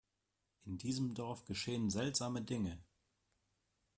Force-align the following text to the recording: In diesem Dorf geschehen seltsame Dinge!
In 0.65 0.79
diesem 0.79 1.13
Dorf 1.13 1.45
geschehen 1.45 1.91
seltsame 1.91 2.41
Dinge! 2.41 2.79